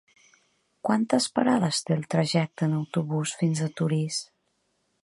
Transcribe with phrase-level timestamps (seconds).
[0.87, 4.21] Quantes parades té el trajecte en autobús fins a Torís?